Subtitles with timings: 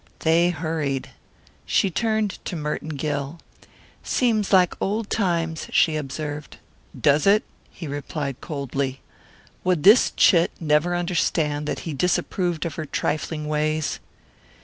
[0.21, 1.11] They hurried.
[1.67, 3.39] She turned to Merton Gill.
[4.01, 6.57] "Seems like old times," she observed.
[6.99, 9.01] "Does it?" he replied coldly.
[9.63, 13.99] Would this chit never understand that he disapproved of her trifling ways?